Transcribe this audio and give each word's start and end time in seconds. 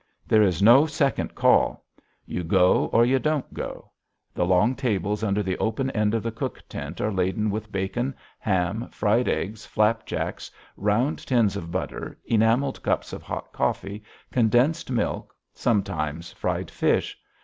There 0.27 0.41
is 0.41 0.63
no 0.63 0.87
second 0.87 1.35
call. 1.35 1.85
You 2.25 2.43
go 2.43 2.85
or 2.85 3.05
you 3.05 3.19
don't 3.19 3.53
go. 3.53 3.91
The 4.33 4.47
long 4.47 4.73
tables 4.73 5.23
under 5.23 5.43
the 5.43 5.59
open 5.59 5.91
end 5.91 6.15
of 6.15 6.23
the 6.23 6.31
cook 6.31 6.59
tent 6.67 6.99
are 6.99 7.11
laden 7.11 7.51
with 7.51 7.71
bacon, 7.71 8.15
ham, 8.39 8.87
fried 8.91 9.27
eggs, 9.27 9.63
flapjacks, 9.67 10.49
round 10.75 11.19
tins 11.19 11.55
of 11.55 11.69
butter, 11.71 12.17
enameled 12.25 12.81
cups 12.81 13.13
of 13.13 13.21
hot 13.21 13.53
coffee, 13.53 14.01
condensed 14.31 14.89
milk, 14.89 15.35
sometimes 15.53 16.31
fried 16.33 16.71
fish. 16.71 17.15